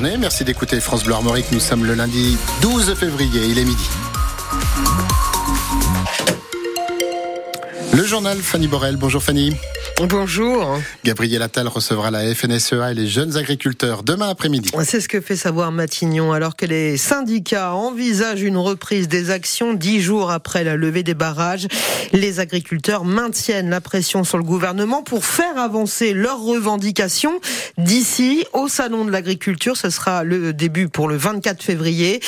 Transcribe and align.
Merci 0.00 0.44
d'écouter 0.44 0.80
France 0.80 1.04
Bleu 1.04 1.12
Armorique. 1.14 1.52
Nous 1.52 1.60
sommes 1.60 1.84
le 1.84 1.92
lundi 1.92 2.38
12 2.62 2.94
février. 2.94 3.44
Il 3.44 3.58
est 3.58 3.64
midi. 3.64 3.88
Le 7.92 8.02
journal 8.02 8.38
Fanny 8.38 8.68
Borel. 8.68 8.96
Bonjour 8.96 9.22
Fanny. 9.22 9.54
Bonjour. 10.00 10.80
Gabriel 11.04 11.42
Attal 11.42 11.68
recevra 11.68 12.10
la 12.10 12.34
FNSEA 12.34 12.90
et 12.90 12.94
les 12.94 13.06
jeunes 13.06 13.36
agriculteurs 13.36 14.02
demain 14.02 14.28
après-midi. 14.28 14.70
C'est 14.84 15.00
ce 15.00 15.08
que 15.08 15.20
fait 15.20 15.36
savoir 15.36 15.70
Matignon 15.70 16.32
alors 16.32 16.56
que 16.56 16.66
les 16.66 16.96
syndicats 16.96 17.74
envisagent 17.74 18.42
une 18.42 18.56
reprise 18.56 19.06
des 19.06 19.30
actions 19.30 19.74
dix 19.74 20.00
jours 20.00 20.30
après 20.30 20.64
la 20.64 20.76
levée 20.76 21.02
des 21.02 21.14
barrages. 21.14 21.68
Les 22.12 22.40
agriculteurs 22.40 23.04
maintiennent 23.04 23.70
la 23.70 23.80
pression 23.80 24.24
sur 24.24 24.38
le 24.38 24.44
gouvernement 24.44 25.02
pour 25.02 25.24
faire 25.24 25.56
avancer 25.58 26.14
leurs 26.14 26.42
revendications 26.42 27.40
d'ici 27.78 28.44
au 28.54 28.68
salon 28.68 29.04
de 29.04 29.10
l'agriculture. 29.10 29.76
Ce 29.76 29.90
sera 29.90 30.24
le 30.24 30.52
début 30.52 30.88
pour 30.88 31.06
le 31.06 31.16
24 31.16 31.62
février. 31.62 32.20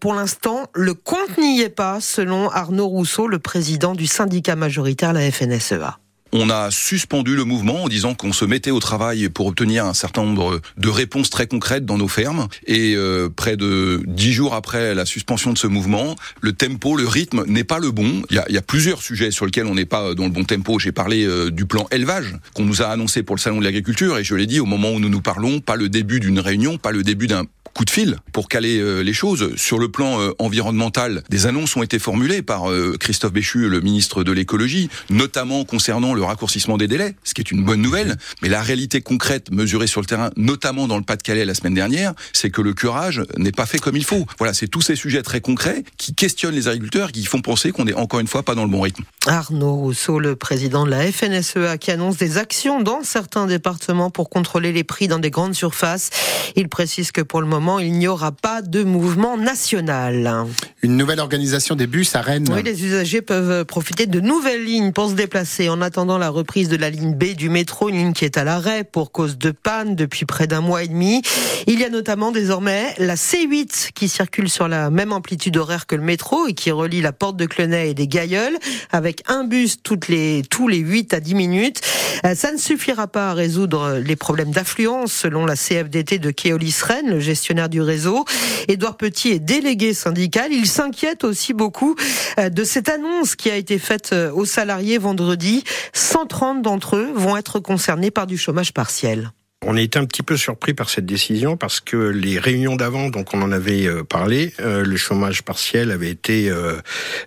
Pour 0.00 0.14
l'instant, 0.14 0.64
le 0.74 0.94
compte 0.94 1.38
n'y 1.38 1.62
est 1.62 1.68
pas 1.70 2.00
selon 2.00 2.50
Arnaud 2.50 2.88
Rousseau, 2.88 3.28
le 3.28 3.38
président 3.38 3.94
du 3.94 4.06
syndicat 4.06 4.56
majoritaire, 4.56 5.12
la 5.12 5.30
FNSEA 5.30 5.98
on 6.34 6.50
a 6.50 6.70
suspendu 6.72 7.36
le 7.36 7.44
mouvement 7.44 7.84
en 7.84 7.88
disant 7.88 8.14
qu'on 8.14 8.32
se 8.32 8.44
mettait 8.44 8.72
au 8.72 8.80
travail 8.80 9.28
pour 9.28 9.46
obtenir 9.46 9.86
un 9.86 9.94
certain 9.94 10.24
nombre 10.24 10.60
de 10.76 10.88
réponses 10.88 11.30
très 11.30 11.46
concrètes 11.46 11.86
dans 11.86 11.96
nos 11.96 12.08
fermes. 12.08 12.48
Et 12.66 12.94
euh, 12.96 13.28
près 13.34 13.56
de 13.56 14.02
dix 14.04 14.32
jours 14.32 14.54
après 14.54 14.96
la 14.96 15.06
suspension 15.06 15.52
de 15.52 15.58
ce 15.58 15.68
mouvement, 15.68 16.16
le 16.40 16.52
tempo, 16.52 16.96
le 16.96 17.06
rythme 17.06 17.44
n'est 17.46 17.62
pas 17.62 17.78
le 17.78 17.92
bon. 17.92 18.22
Il 18.30 18.42
y 18.48 18.58
a, 18.58 18.62
plusieurs 18.62 19.00
sujets 19.00 19.30
sur 19.30 19.46
lesquels 19.46 19.66
on 19.66 19.76
n'est 19.76 19.84
pas 19.84 20.14
dans 20.14 20.24
le 20.24 20.30
bon 20.30 20.42
tempo. 20.42 20.80
J'ai 20.80 20.90
parlé 20.90 21.24
euh, 21.24 21.50
du 21.50 21.66
plan 21.66 21.86
élevage 21.92 22.34
qu'on 22.54 22.64
nous 22.64 22.82
a 22.82 22.86
annoncé 22.86 23.22
pour 23.22 23.36
le 23.36 23.40
salon 23.40 23.60
de 23.60 23.64
l'agriculture 23.64 24.18
et 24.18 24.24
je 24.24 24.34
l'ai 24.34 24.46
dit 24.46 24.58
au 24.58 24.66
moment 24.66 24.90
où 24.90 24.98
nous 24.98 25.08
nous 25.08 25.20
parlons, 25.20 25.60
pas 25.60 25.76
le 25.76 25.88
début 25.88 26.18
d'une 26.18 26.40
réunion, 26.40 26.78
pas 26.78 26.90
le 26.90 27.04
début 27.04 27.28
d'un 27.28 27.44
coup 27.74 27.84
de 27.84 27.90
fil 27.90 28.16
pour 28.32 28.48
caler 28.48 28.78
euh, 28.78 29.02
les 29.02 29.12
choses. 29.12 29.54
Sur 29.54 29.78
le 29.78 29.88
plan 29.88 30.18
environnemental, 30.40 31.22
des 31.28 31.46
annonces 31.46 31.76
ont 31.76 31.82
été 31.84 32.00
formulées 32.00 32.42
par 32.42 32.64
Christophe 32.98 33.32
Béchu, 33.32 33.68
le 33.68 33.80
ministre 33.80 34.24
de 34.24 34.32
l'écologie, 34.32 34.88
notamment 35.10 35.64
concernant 35.64 36.14
le 36.14 36.23
raccourcissement 36.26 36.76
des 36.76 36.88
délais, 36.88 37.14
ce 37.24 37.34
qui 37.34 37.40
est 37.40 37.50
une 37.50 37.64
bonne 37.64 37.82
nouvelle. 37.82 38.16
Mais 38.42 38.48
la 38.48 38.62
réalité 38.62 39.00
concrète 39.00 39.50
mesurée 39.50 39.86
sur 39.86 40.00
le 40.00 40.06
terrain, 40.06 40.30
notamment 40.36 40.86
dans 40.86 40.96
le 40.96 41.02
Pas-de-Calais 41.02 41.44
la 41.44 41.54
semaine 41.54 41.74
dernière, 41.74 42.12
c'est 42.32 42.50
que 42.50 42.62
le 42.62 42.74
curage 42.74 43.22
n'est 43.36 43.52
pas 43.52 43.66
fait 43.66 43.78
comme 43.78 43.96
il 43.96 44.04
faut. 44.04 44.26
Voilà, 44.38 44.54
c'est 44.54 44.68
tous 44.68 44.82
ces 44.82 44.96
sujets 44.96 45.22
très 45.22 45.40
concrets 45.40 45.84
qui 45.96 46.14
questionnent 46.14 46.54
les 46.54 46.68
agriculteurs, 46.68 47.12
qui 47.12 47.24
font 47.24 47.40
penser 47.40 47.72
qu'on 47.72 47.86
est 47.86 47.94
encore 47.94 48.20
une 48.20 48.26
fois 48.26 48.42
pas 48.42 48.54
dans 48.54 48.64
le 48.64 48.70
bon 48.70 48.80
rythme. 48.80 49.04
Arnaud 49.26 49.76
Rousseau, 49.76 50.18
le 50.18 50.36
président 50.36 50.84
de 50.84 50.90
la 50.90 51.10
FNSEA, 51.10 51.78
qui 51.78 51.90
annonce 51.90 52.16
des 52.16 52.38
actions 52.38 52.82
dans 52.82 53.02
certains 53.02 53.46
départements 53.46 54.10
pour 54.10 54.30
contrôler 54.30 54.72
les 54.72 54.84
prix 54.84 55.08
dans 55.08 55.18
des 55.18 55.30
grandes 55.30 55.54
surfaces. 55.54 56.10
Il 56.56 56.68
précise 56.68 57.12
que 57.12 57.20
pour 57.20 57.40
le 57.40 57.46
moment, 57.46 57.78
il 57.78 57.92
n'y 57.92 58.08
aura 58.08 58.32
pas 58.32 58.62
de 58.62 58.82
mouvement 58.84 59.36
national. 59.36 60.46
Une 60.84 60.98
nouvelle 60.98 61.20
organisation 61.20 61.76
des 61.76 61.86
bus 61.86 62.14
à 62.14 62.20
Rennes. 62.20 62.46
Oui, 62.52 62.62
les 62.62 62.84
usagers 62.84 63.22
peuvent 63.22 63.64
profiter 63.64 64.04
de 64.04 64.20
nouvelles 64.20 64.66
lignes 64.66 64.92
pour 64.92 65.08
se 65.08 65.14
déplacer 65.14 65.70
en 65.70 65.80
attendant 65.80 66.18
la 66.18 66.28
reprise 66.28 66.68
de 66.68 66.76
la 66.76 66.90
ligne 66.90 67.14
B 67.14 67.34
du 67.34 67.48
métro, 67.48 67.88
une 67.88 67.96
ligne 67.96 68.12
qui 68.12 68.26
est 68.26 68.36
à 68.36 68.44
l'arrêt 68.44 68.84
pour 68.84 69.10
cause 69.10 69.38
de 69.38 69.50
panne 69.50 69.96
depuis 69.96 70.26
près 70.26 70.46
d'un 70.46 70.60
mois 70.60 70.82
et 70.82 70.88
demi. 70.88 71.22
Il 71.66 71.80
y 71.80 71.84
a 71.84 71.88
notamment 71.88 72.32
désormais 72.32 72.94
la 72.98 73.14
C8 73.14 73.92
qui 73.94 74.10
circule 74.10 74.50
sur 74.50 74.68
la 74.68 74.90
même 74.90 75.14
amplitude 75.14 75.56
horaire 75.56 75.86
que 75.86 75.96
le 75.96 76.02
métro 76.02 76.48
et 76.48 76.52
qui 76.52 76.70
relie 76.70 77.00
la 77.00 77.12
porte 77.12 77.38
de 77.38 77.46
Clenay 77.46 77.88
et 77.88 77.94
des 77.94 78.06
Gailleuls 78.06 78.58
avec 78.92 79.22
un 79.26 79.44
bus 79.44 79.78
toutes 79.82 80.08
les, 80.08 80.42
tous 80.50 80.68
les 80.68 80.80
8 80.80 81.14
à 81.14 81.20
10 81.20 81.34
minutes. 81.34 81.80
Euh, 82.26 82.34
ça 82.34 82.52
ne 82.52 82.58
suffira 82.58 83.06
pas 83.06 83.30
à 83.30 83.32
résoudre 83.32 84.00
les 84.04 84.16
problèmes 84.16 84.50
d'affluence 84.50 85.14
selon 85.14 85.46
la 85.46 85.56
CFDT 85.56 86.18
de 86.18 86.30
Keolis 86.30 86.76
Rennes, 86.82 87.08
le 87.08 87.20
gestionnaire 87.20 87.70
du 87.70 87.80
réseau. 87.80 88.26
Édouard 88.68 88.98
Petit 88.98 89.30
est 89.30 89.38
délégué 89.38 89.94
syndical. 89.94 90.52
S'inquiète 90.74 91.22
aussi 91.22 91.52
beaucoup 91.52 91.94
euh, 92.38 92.50
de 92.50 92.64
cette 92.64 92.88
annonce 92.88 93.36
qui 93.36 93.48
a 93.50 93.56
été 93.56 93.78
faite 93.78 94.10
euh, 94.12 94.32
aux 94.32 94.44
salariés 94.44 94.98
vendredi. 94.98 95.62
130 95.92 96.62
d'entre 96.62 96.96
eux 96.96 97.12
vont 97.14 97.36
être 97.36 97.60
concernés 97.60 98.10
par 98.10 98.26
du 98.26 98.36
chômage 98.36 98.72
partiel. 98.72 99.30
On 99.66 99.76
a 99.76 99.80
été 99.80 99.98
un 99.98 100.04
petit 100.04 100.22
peu 100.22 100.36
surpris 100.36 100.74
par 100.74 100.90
cette 100.90 101.06
décision 101.06 101.56
parce 101.56 101.80
que 101.80 101.96
les 101.96 102.38
réunions 102.38 102.76
d'avant, 102.76 103.08
donc 103.08 103.32
on 103.32 103.40
en 103.40 103.50
avait 103.50 103.86
euh, 103.86 104.04
parlé, 104.04 104.52
euh, 104.60 104.84
le 104.84 104.96
chômage 104.98 105.42
partiel 105.42 105.90
avait 105.90 106.10
été 106.10 106.50
euh, 106.50 106.76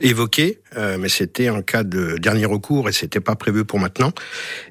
évoqué, 0.02 0.60
mais 1.00 1.10
c'était 1.10 1.48
un 1.48 1.64
cas 1.64 1.84
de 1.84 2.18
dernier 2.20 2.46
recours 2.46 2.88
et 2.88 2.92
c'était 2.92 3.20
pas 3.20 3.36
prévu 3.36 3.66
pour 3.66 3.80
maintenant. 3.80 4.12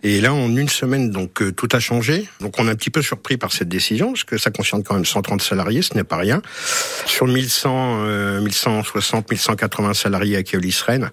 Et 0.04 0.20
là, 0.20 0.32
en 0.32 0.54
une 0.54 0.68
semaine, 0.68 1.10
donc 1.10 1.42
tout 1.56 1.68
a 1.72 1.80
changé. 1.80 2.28
Donc 2.40 2.60
on 2.60 2.68
est 2.68 2.70
un 2.70 2.76
petit 2.76 2.90
peu 2.90 3.02
surpris 3.02 3.36
par 3.36 3.50
cette 3.50 3.68
décision 3.68 4.12
parce 4.12 4.22
que 4.22 4.38
ça 4.38 4.52
concerne 4.52 4.84
quand 4.84 4.94
même 4.94 5.04
130 5.04 5.42
salariés, 5.42 5.82
ce 5.82 5.94
n'est 5.94 6.04
pas 6.04 6.18
rien. 6.18 6.42
Sur 7.06 7.26
1100, 7.26 8.40
1160, 8.40 9.28
1180 9.32 9.94
salariés 9.94 10.36
à 10.36 10.44
Keolis 10.44 10.80
Rennes, 10.86 11.10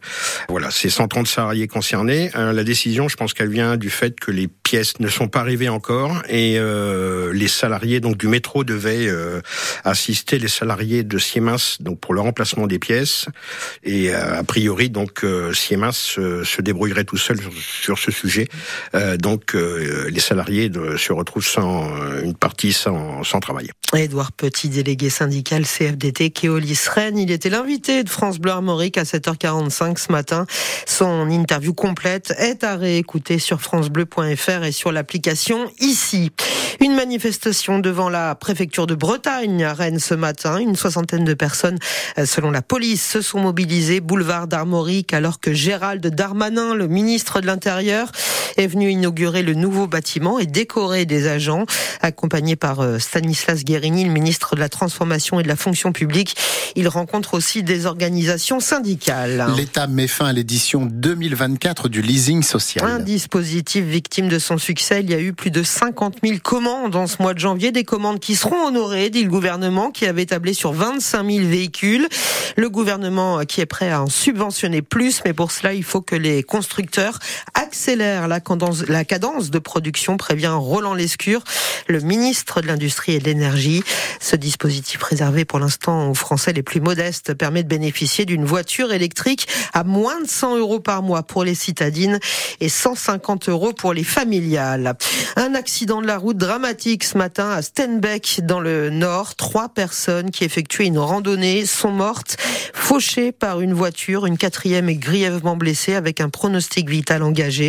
voilà, 0.48 0.70
c'est 0.70 0.92
130 0.92 1.26
salariés 1.26 1.68
concernés. 1.68 2.30
la 2.36 2.64
décision, 2.64 3.08
je 3.08 3.16
pense 3.16 3.34
qu'elle 3.34 3.50
vient 3.50 3.78
du 3.78 3.90
fait 3.90 4.20
que 4.20 4.30
les 4.30 4.48
pièces 4.48 5.00
ne 5.00 5.08
sont 5.08 5.28
pas 5.28 5.40
arrivées 5.40 5.70
encore 5.70 6.22
et 6.30 6.43
et 6.44 6.58
euh, 6.58 7.32
les 7.34 7.48
salariés 7.48 8.00
donc 8.00 8.18
du 8.18 8.28
métro 8.28 8.64
devaient 8.64 9.08
euh, 9.08 9.42
assister 9.84 10.40
les 10.40 10.48
salariés 10.48 11.04
de 11.04 11.18
Siemens 11.18 11.78
donc 11.80 12.00
pour 12.00 12.14
le 12.14 12.20
remplacement 12.20 12.68
des 12.68 12.80
pièces 12.80 13.28
et 13.84 14.14
euh, 14.14 14.40
a 14.40 14.44
priori 14.44 14.90
donc 14.90 15.26
Siemens 15.54 15.92
se 15.94 16.62
débrouillerait 16.62 17.06
tout 17.06 17.18
seul 17.18 17.40
sur, 17.56 17.98
ce 17.98 18.12
sujet 18.12 18.48
donc 19.20 19.54
les 19.54 20.20
salariés 20.20 20.72
se 20.98 21.14
retrouvent 21.14 21.46
sans 21.46 21.88
une 22.22 22.36
partie 22.36 22.74
sans, 22.74 23.24
sans 23.24 23.40
travail. 23.40 23.70
Édouard 23.96 24.32
Petit, 24.32 24.70
délégué 24.70 25.10
syndical 25.10 25.66
CFDT 25.66 26.32
Keolis 26.32 26.88
Rennes, 26.94 27.18
il 27.18 27.32
était 27.32 27.50
l'invité 27.50 28.04
de 28.04 28.10
France 28.10 28.40
Bleu 28.40 28.52
Armorique 28.52 28.98
à 28.98 29.04
7h45 29.04 29.98
ce 29.98 30.12
matin. 30.12 30.46
Son 30.88 31.30
interview 31.30 31.74
complète 31.74 32.34
est 32.38 32.64
à 32.64 32.76
réécouter 32.76 33.40
sur 33.40 33.62
francebleu.fr 33.62 34.64
et 34.64 34.72
sur 34.72 34.92
l'application 34.92 35.70
ici. 35.80 36.32
Une 36.80 36.96
manifestation 36.96 37.80
devant 37.80 38.10
la 38.10 38.36
préfecture 38.36 38.88
de 38.88 38.96
Bretagne 38.96 39.64
à 39.64 39.74
Rennes 39.74 40.00
ce 40.00 40.14
matin. 40.14 40.58
Une 40.58 40.76
soixantaine 40.76 41.24
de 41.24 41.34
personnes, 41.34 41.78
euh, 42.18 42.26
selon 42.26 42.52
la 42.52 42.62
police, 42.62 43.08
se 43.08 43.22
sont 43.22 43.40
mobilisées 43.40 44.02
boulevard 44.02 44.48
d'Armorique 44.48 45.14
alors 45.14 45.40
que 45.40 45.54
Gérald 45.54 46.06
Darmanin, 46.06 46.74
le 46.74 46.88
ministre 46.88 47.42
de 47.42 47.46
l'Intérieur, 47.46 48.12
est 48.58 48.68
venu 48.68 48.90
inaugurer 48.90 49.44
le 49.44 49.54
nouveau 49.54 49.88
bâtiment 49.88 50.40
et 50.40 50.46
décorer 50.46 51.06
des 51.06 51.28
agents, 51.28 51.66
accompagné 52.02 52.56
par 52.56 52.82
euh, 52.82 53.00
Stanislas 53.00 53.64
Guérini, 53.64 54.06
le 54.06 54.12
ministre 54.12 54.56
de 54.56 54.60
la 54.60 54.70
Transformation 54.70 55.40
et 55.40 55.44
de 55.44 55.48
la 55.48 55.56
Fonction 55.56 55.92
publique. 55.92 56.36
Il 56.76 56.88
rencontre 56.88 57.36
aussi 57.36 57.64
des 57.64 57.86
organisations 57.86 58.60
syndicales. 58.60 59.46
L'État 59.56 59.88
met 59.88 60.08
fin 60.08 60.26
à 60.26 60.34
l'édition 60.34 60.86
2024 60.86 61.88
du 61.88 62.02
leasing 62.02 62.44
social. 62.44 62.86
Un 62.86 63.00
dispositif 63.00 63.86
victime 63.86 64.28
de 64.28 64.40
son 64.40 64.58
succès. 64.58 65.02
Il 65.02 65.10
y 65.10 65.14
a 65.14 65.20
eu 65.20 65.34
plus 65.34 65.52
de 65.52 65.64
50 65.64 66.13
000 66.24 66.40
commandes 66.44 66.96
en 66.96 67.08
ce 67.08 67.22
mois 67.22 67.34
de 67.34 67.40
janvier, 67.40 67.72
des 67.72 67.84
commandes 67.84 68.20
qui 68.20 68.36
seront 68.36 68.68
honorées, 68.68 69.10
dit 69.10 69.24
le 69.24 69.30
gouvernement, 69.30 69.92
qui 69.92 70.06
avait 70.06 70.26
tablé 70.26 70.54
sur 70.54 70.74
25 70.74 71.30
000 71.30 71.48
véhicules. 71.48 72.08
Le 72.56 72.70
gouvernement 72.70 73.46
qui 73.46 73.62
est 73.62 73.66
prêt 73.66 73.90
à 73.90 74.02
en 74.02 74.08
subventionner 74.08 74.82
plus, 74.82 75.22
mais 75.26 75.34
pour 75.34 75.52
cela, 75.52 75.74
il 75.74 75.84
faut 75.84 76.02
que 76.02 76.16
les 76.16 76.44
constructeurs 76.44 77.20
cadence, 78.40 78.88
la 78.88 79.06
cadence 79.06 79.50
de 79.50 79.60
production, 79.60 80.18
prévient 80.18 80.54
Roland 80.54 80.94
Lescure, 80.94 81.44
le 81.88 82.00
ministre 82.00 82.62
de 82.62 82.68
l'Industrie 82.68 83.14
et 83.14 83.20
de 83.20 83.26
l'Énergie. 83.26 83.84
Ce 84.20 84.36
dispositif 84.36 85.02
réservé 85.04 85.46
pour 85.46 85.60
l'instant 85.60 86.10
aux 86.10 86.14
Français 86.14 86.54
les 86.54 86.64
plus 86.64 86.82
modestes 86.82 87.34
permet 87.34 87.64
de 87.64 87.68
bénéficier 87.68 88.26
d'une 88.26 88.46
voiture 88.46 88.94
électrique 88.94 89.48
à 89.74 89.84
moins 89.84 90.22
de 90.22 90.28
100 90.28 90.58
euros 90.58 90.80
par 90.80 91.04
mois 91.04 91.24
pour 91.24 91.44
les 91.44 91.56
citadines 91.56 92.20
et 92.60 92.70
150 92.70 93.50
euros 93.50 93.74
pour 93.74 93.94
les 93.94 94.04
familiales. 94.04 94.96
Un 95.36 95.56
accident 95.56 96.02
de 96.02 96.08
la 96.08 96.18
route 96.18 96.38
dramatique 96.38 97.04
ce 97.04 97.18
matin 97.18 97.50
à 97.50 97.62
Stenbeck 97.62 98.42
dans 98.44 98.60
le 98.60 98.90
nord. 98.90 99.36
Trois 99.36 99.70
personnes 99.70 100.32
qui 100.32 100.44
effectuaient 100.44 100.86
une 100.86 101.00
randonnée 101.00 101.66
sont 101.66 101.92
mortes, 101.92 102.38
fauchées 102.74 103.32
par 103.32 103.62
une 103.62 103.74
voiture. 103.74 104.26
Une 104.26 104.38
quatrième 104.38 104.90
est 104.90 104.96
grièvement 104.96 105.56
blessée 105.56 105.96
avec 105.96 106.22
un 106.22 106.30
pronostic 106.30 106.90
vital 106.90 107.24
engagé. 107.24 107.63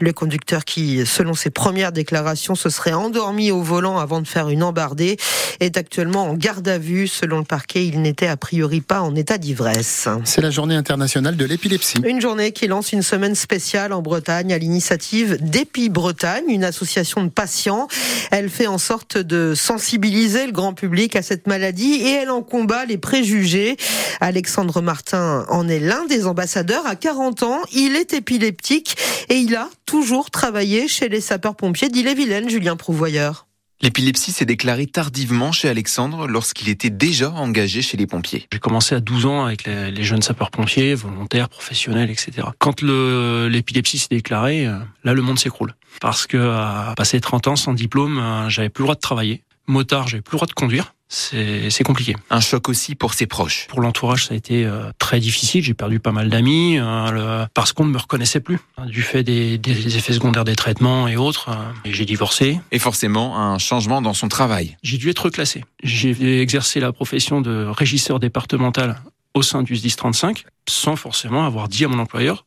Le 0.00 0.12
conducteur 0.12 0.64
qui, 0.64 1.04
selon 1.06 1.34
ses 1.34 1.50
premières 1.50 1.92
déclarations, 1.92 2.54
se 2.54 2.70
serait 2.70 2.92
endormi 2.92 3.50
au 3.50 3.62
volant 3.62 3.98
avant 3.98 4.20
de 4.20 4.26
faire 4.26 4.48
une 4.48 4.62
embardée 4.62 5.16
est 5.60 5.76
actuellement 5.76 6.24
en 6.24 6.34
garde 6.34 6.66
à 6.68 6.78
vue. 6.78 7.06
Selon 7.06 7.38
le 7.38 7.44
parquet, 7.44 7.86
il 7.86 8.02
n'était 8.02 8.26
a 8.26 8.36
priori 8.36 8.80
pas 8.80 9.00
en 9.00 9.14
état 9.14 9.38
d'ivresse. 9.38 10.08
C'est 10.24 10.40
la 10.40 10.50
journée 10.50 10.74
internationale 10.74 11.36
de 11.36 11.44
l'épilepsie. 11.44 11.98
Une 12.04 12.20
journée 12.20 12.52
qui 12.52 12.66
lance 12.66 12.92
une 12.92 13.02
semaine 13.02 13.34
spéciale 13.34 13.92
en 13.92 14.02
Bretagne 14.02 14.52
à 14.52 14.58
l'initiative 14.58 15.38
d'Épi 15.40 15.88
Bretagne, 15.88 16.44
une 16.48 16.64
association 16.64 17.22
de 17.22 17.28
patients. 17.28 17.88
Elle 18.30 18.50
fait 18.50 18.66
en 18.66 18.78
sorte 18.78 19.18
de 19.18 19.54
sensibiliser 19.54 20.46
le 20.46 20.52
grand 20.52 20.74
public 20.74 21.16
à 21.16 21.22
cette 21.22 21.46
maladie 21.46 21.94
et 21.94 22.10
elle 22.10 22.30
en 22.30 22.42
combat 22.42 22.84
les 22.84 22.98
préjugés. 22.98 23.76
Alexandre 24.20 24.80
Martin 24.80 25.44
en 25.48 25.68
est 25.68 25.80
l'un 25.80 26.04
des 26.06 26.26
ambassadeurs. 26.26 26.86
À 26.86 26.96
40 26.96 27.42
ans, 27.42 27.60
il 27.72 27.96
est 27.96 28.14
épileptique 28.14 28.96
et 29.32 29.36
il 29.36 29.56
a 29.56 29.70
toujours 29.86 30.30
travaillé 30.30 30.88
chez 30.88 31.08
les 31.08 31.22
sapeurs-pompiers 31.22 31.88
d'Ille-et-Vilaine, 31.88 32.50
Julien 32.50 32.76
Prouvoyeur. 32.76 33.46
L'épilepsie 33.80 34.30
s'est 34.30 34.44
déclarée 34.44 34.86
tardivement 34.86 35.52
chez 35.52 35.70
Alexandre 35.70 36.26
lorsqu'il 36.26 36.68
était 36.68 36.90
déjà 36.90 37.30
engagé 37.30 37.80
chez 37.80 37.96
les 37.96 38.06
pompiers. 38.06 38.46
J'ai 38.52 38.58
commencé 38.58 38.94
à 38.94 39.00
12 39.00 39.24
ans 39.24 39.46
avec 39.46 39.64
les, 39.64 40.02
jeunes 40.04 40.20
sapeurs-pompiers, 40.20 40.94
volontaires, 40.94 41.48
professionnels, 41.48 42.10
etc. 42.10 42.48
Quand 42.58 42.82
l'épilepsie 42.82 43.96
s'est 43.96 44.08
déclarée, 44.10 44.66
euh, 44.66 44.76
là 45.02 45.14
le 45.14 45.22
monde 45.22 45.38
s'écroule. 45.38 45.74
Parce 46.02 46.26
que 46.26 46.36
à 46.36 46.92
passer 46.94 47.18
30 47.18 47.48
ans 47.48 47.56
sans 47.56 47.72
diplôme, 47.72 48.18
euh, 48.18 48.50
j'avais 48.50 48.68
plus 48.68 48.82
le 48.82 48.86
droit 48.88 48.96
de 48.96 49.00
travailler. 49.00 49.42
Motard, 49.66 50.08
j'avais 50.08 50.22
plus 50.22 50.34
le 50.34 50.38
droit 50.38 50.46
de 50.46 50.52
conduire 50.52 50.94
c'est 51.12 51.84
compliqué. 51.84 52.16
Un 52.30 52.40
choc 52.40 52.68
aussi 52.68 52.94
pour 52.94 53.14
ses 53.14 53.26
proches. 53.26 53.66
Pour 53.68 53.80
l'entourage, 53.80 54.26
ça 54.26 54.34
a 54.34 54.36
été 54.36 54.64
euh, 54.64 54.90
très 54.98 55.20
difficile. 55.20 55.62
J'ai 55.62 55.74
perdu 55.74 56.00
pas 56.00 56.12
mal 56.12 56.30
d'amis 56.30 56.78
euh, 56.78 57.46
parce 57.54 57.72
qu'on 57.72 57.84
ne 57.84 57.90
me 57.90 57.98
reconnaissait 57.98 58.40
plus 58.40 58.58
hein, 58.78 58.86
du 58.86 59.02
fait 59.02 59.22
des, 59.22 59.60
effets 59.96 60.14
secondaires 60.14 60.44
des 60.44 60.56
traitements 60.56 61.08
et 61.08 61.16
autres. 61.16 61.50
Euh, 61.50 61.88
et 61.88 61.92
j'ai 61.92 62.06
divorcé. 62.06 62.60
Et 62.70 62.78
forcément, 62.78 63.38
un 63.38 63.58
changement 63.58 64.00
dans 64.00 64.14
son 64.14 64.28
travail. 64.28 64.76
J'ai 64.82 64.96
dû 64.96 65.10
être 65.10 65.24
reclassé. 65.24 65.64
J'ai 65.82 66.40
exercé 66.40 66.80
la 66.80 66.92
profession 66.92 67.40
de 67.40 67.66
régisseur 67.66 68.18
départemental 68.18 69.00
au 69.34 69.42
sein 69.42 69.62
du 69.62 69.76
SDIS 69.76 69.96
35 69.96 70.44
sans 70.68 70.96
forcément 70.96 71.44
avoir 71.44 71.68
dit 71.68 71.84
à 71.84 71.88
mon 71.88 71.98
employeur 71.98 72.46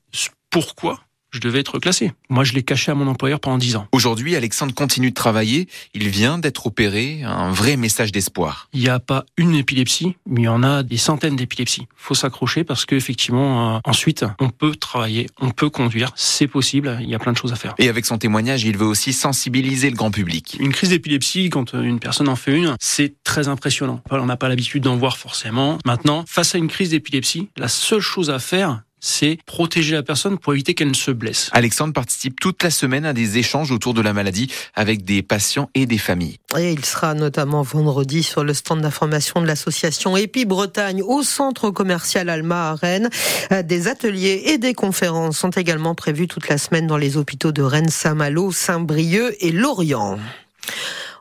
pourquoi 0.50 1.01
je 1.36 1.42
devais 1.42 1.60
être 1.60 1.80
classé. 1.80 2.14
Moi, 2.30 2.44
je 2.44 2.54
l'ai 2.54 2.64
caché 2.64 2.92
à 2.92 2.96
mon 2.96 3.08
employeur 3.08 3.40
pendant 3.40 3.58
dix 3.58 3.76
ans. 3.76 3.88
Aujourd'hui, 3.92 4.36
Alexandre 4.36 4.74
continue 4.74 5.10
de 5.10 5.16
travailler. 5.16 5.68
Il 5.94 6.08
vient 6.08 6.38
d'être 6.38 6.66
opéré. 6.66 7.24
Un 7.24 7.52
vrai 7.52 7.76
message 7.76 8.12
d'espoir. 8.12 8.70
Il 8.74 8.80
n'y 8.80 8.90
a 8.90 9.00
pas 9.00 9.26
une 9.38 9.54
épilepsie, 9.54 10.16
mais 10.26 10.42
il 10.42 10.46
y 10.46 10.48
en 10.48 10.64
a 10.64 10.82
des 10.84 10.98
centaines 10.98 11.36
d'épilepsies. 11.36 11.88
faut 11.98 12.16
s'accrocher 12.16 12.64
parce 12.64 12.86
qu'effectivement, 12.86 13.76
euh, 13.76 13.80
ensuite, 13.84 14.26
on 14.40 14.50
peut 14.50 14.76
travailler, 14.76 15.28
on 15.42 15.50
peut 15.52 15.70
conduire. 15.70 16.12
C'est 16.16 16.48
possible. 16.48 16.98
Il 17.02 17.10
y 17.10 17.16
a 17.16 17.20
plein 17.20 17.34
de 17.34 17.38
choses 17.38 17.52
à 17.52 17.56
faire. 17.56 17.76
Et 17.78 17.90
avec 17.90 18.06
son 18.06 18.18
témoignage, 18.18 18.64
il 18.64 18.78
veut 18.78 18.86
aussi 18.86 19.12
sensibiliser 19.12 19.90
le 19.90 19.96
grand 19.96 20.12
public. 20.12 20.56
Une 20.60 20.72
crise 20.72 20.90
d'épilepsie, 20.90 21.50
quand 21.50 21.74
une 21.74 22.00
personne 22.00 22.30
en 22.30 22.36
fait 22.38 22.56
une, 22.56 22.76
c'est 22.80 23.14
très 23.24 23.50
impressionnant. 23.50 24.02
On 24.10 24.26
n'a 24.26 24.38
pas 24.38 24.48
l'habitude 24.48 24.84
d'en 24.84 24.96
voir 24.96 25.18
forcément. 25.18 25.78
Maintenant, 25.86 26.24
face 26.28 26.56
à 26.56 26.58
une 26.58 26.68
crise 26.68 26.92
d'épilepsie, 26.92 27.50
la 27.58 27.68
seule 27.68 28.00
chose 28.00 28.30
à 28.30 28.40
faire, 28.40 28.84
c'est 29.06 29.38
protéger 29.46 29.94
la 29.94 30.02
personne 30.02 30.40
pour 30.40 30.54
éviter 30.54 30.74
qu'elle 30.74 30.90
ne 30.90 30.96
se 30.96 31.12
blesse. 31.12 31.50
Alexandre 31.52 31.94
participe 31.94 32.40
toute 32.40 32.63
la 32.63 32.72
semaine 32.72 33.06
à 33.06 33.13
des 33.13 33.38
échanges 33.38 33.72
autour 33.72 33.94
de 33.94 34.02
la 34.02 34.13
maladie 34.13 34.52
avec 34.74 35.06
des 35.06 35.22
patients 35.22 35.69
et 35.75 35.86
des 35.86 36.00
familles. 36.00 36.40
Et 36.57 36.72
il 36.72 36.84
sera 36.84 37.13
notamment 37.13 37.62
vendredi 37.62 38.24
sur 38.24 38.44
le 38.44 38.56
stand 38.56 38.81
d'information 38.81 39.42
de 39.42 39.46
l'association 39.46 40.18
Épi 40.18 40.46
Bretagne 40.46 41.04
au 41.04 41.22
centre 41.22 41.69
commercial 41.69 42.30
Alma 42.30 42.69
à 42.72 42.75
Rennes. 42.75 43.10
Euh, 43.52 43.62
des 43.62 43.88
ateliers 43.88 44.42
et 44.48 44.57
des 44.57 44.74
conférences 44.74 45.38
sont 45.38 45.51
également 45.51 45.94
prévus 45.94 46.28
toute 46.28 46.50
la 46.50 46.58
semaine 46.58 46.88
dans 46.88 46.98
les 46.98 47.16
hôpitaux 47.16 47.51
de 47.51 47.62
Rennes, 47.62 47.90
Saint-Malo, 47.90 48.51
Saint-Brieuc 48.51 49.36
et 49.40 49.51
Lorient. 49.51 50.18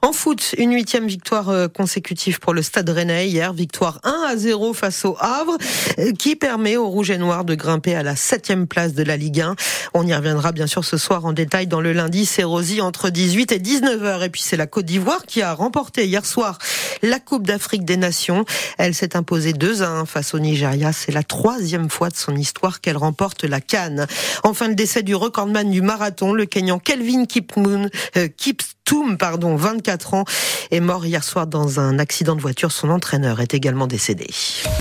En 0.05 0.13
foot, 0.13 0.55
une 0.59 0.75
huitième 0.75 1.07
victoire 1.07 1.49
euh, 1.49 1.67
consécutive 1.67 2.39
pour 2.39 2.53
le 2.53 2.61
Stade 2.61 2.91
Rennais 2.91 3.27
hier, 3.27 3.55
victoire 3.55 4.01
1 4.05 4.27
à 4.29 4.37
0 4.37 4.75
face 4.75 5.07
au 5.07 5.17
Havre, 5.19 5.57
euh, 5.99 6.13
qui 6.13 6.37
permet 6.37 6.77
aux 6.77 6.91
Rouges 6.91 7.11
et 7.11 7.17
Noirs 7.17 7.47
de 7.47 7.55
grimper 7.55 7.95
à 7.95 8.03
la 8.03 8.15
septième 8.15 8.67
place 8.67 8.93
de 8.93 9.03
la 9.03 9.17
Ligue 9.17 9.41
1. 9.41 9.57
On 9.95 10.07
y 10.07 10.15
reviendra 10.15 10.53
bien 10.53 10.67
sûr 10.67 10.85
ce 10.85 10.99
soir 10.99 11.25
en 11.25 11.33
détail 11.33 11.69
dans 11.69 11.81
le 11.81 11.95
lundi. 11.95 12.27
C'est 12.27 12.45
Rosy 12.45 12.83
entre 12.83 13.09
18 13.09 13.53
et 13.53 13.59
19 13.59 14.03
h 14.03 14.27
Et 14.27 14.29
puis 14.29 14.43
c'est 14.43 14.59
la 14.59 14.67
Côte 14.67 14.85
d'Ivoire 14.85 15.25
qui 15.25 15.41
a 15.41 15.55
remporté 15.55 16.05
hier 16.05 16.27
soir 16.27 16.59
la 17.01 17.19
Coupe 17.19 17.47
d'Afrique 17.47 17.87
des 17.87 17.97
Nations. 17.97 18.45
Elle 18.77 18.95
s'est 18.95 19.17
imposée 19.17 19.55
2 19.55 19.83
à 19.83 19.89
1 19.89 20.05
face 20.05 20.35
au 20.35 20.39
Nigeria. 20.39 20.93
C'est 20.93 21.13
la 21.13 21.23
troisième 21.23 21.89
fois 21.89 22.11
de 22.11 22.17
son 22.17 22.37
histoire 22.37 22.83
qu'elle 22.83 22.99
remporte 22.99 23.45
la 23.45 23.63
Cannes. 23.63 24.07
Enfin, 24.43 24.69
le 24.69 24.75
décès 24.75 25.03
du 25.03 25.15
recordman 25.15 25.71
du 25.71 25.81
marathon, 25.81 26.35
le 26.35 26.45
Kenyan 26.45 26.79
Kelvin 26.79 27.25
Kipmoon, 27.25 27.89
Kiptoum, 28.85 29.17
pardon, 29.17 29.57
24 29.57 30.15
ans, 30.15 30.25
est 30.71 30.81
mort 30.81 31.07
hier 31.07 31.25
soir 31.25 31.47
dans 31.47 31.81
un 31.81 31.99
accident 31.99 32.37
de 32.37 32.43
voiture. 32.43 32.71
Son 32.71 32.91
entraîneur 32.91 33.41
est 33.41 33.55
également 33.55 33.87
décédé. 33.87 34.27